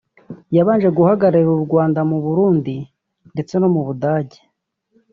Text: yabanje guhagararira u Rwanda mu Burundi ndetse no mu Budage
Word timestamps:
yabanje 0.55 0.87
guhagararira 0.97 1.51
u 1.57 1.61
Rwanda 1.65 1.99
mu 2.09 2.17
Burundi 2.25 2.75
ndetse 3.33 3.53
no 3.57 3.67
mu 3.73 3.81
Budage 3.87 4.39